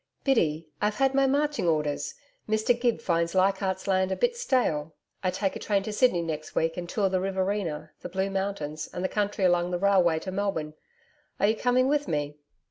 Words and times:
'Biddy, 0.23 0.67
I've 0.81 0.95
had 0.95 1.13
my 1.13 1.27
marching 1.27 1.67
orders. 1.67 2.15
Mr 2.49 2.73
Gibbs 2.81 3.03
finds 3.03 3.35
Leichardt's 3.35 3.87
Land 3.87 4.11
a 4.11 4.15
bit 4.15 4.35
stale. 4.35 4.95
I 5.21 5.29
take 5.29 5.53
train 5.61 5.83
to 5.83 5.93
Sydney 5.93 6.23
next 6.23 6.55
week 6.55 6.75
and 6.75 6.89
tour 6.89 7.07
the 7.07 7.21
Riverina, 7.21 7.91
the 8.01 8.09
Blue 8.09 8.31
Mountains 8.31 8.89
and 8.91 9.03
the 9.03 9.07
country 9.07 9.45
along 9.45 9.69
the 9.69 9.77
railway 9.77 10.13
line 10.13 10.21
to 10.21 10.31
Melbourne. 10.31 10.73
Are 11.39 11.45
you 11.45 11.55
coming 11.55 11.87
with 11.87 12.07
me?' 12.07 12.35